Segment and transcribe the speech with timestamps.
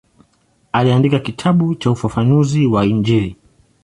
[0.71, 3.35] Aliandika kitabu cha ufafanuzi wa Injili.